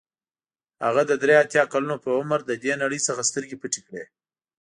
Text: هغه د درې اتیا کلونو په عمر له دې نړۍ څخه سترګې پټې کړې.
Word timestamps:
هغه 0.85 1.01
د 1.09 1.11
درې 1.23 1.33
اتیا 1.43 1.63
کلونو 1.73 1.95
په 2.03 2.09
عمر 2.19 2.39
له 2.49 2.55
دې 2.63 2.73
نړۍ 2.83 2.99
څخه 3.07 3.27
سترګې 3.29 3.59
پټې 3.61 3.81
کړې. 3.87 4.03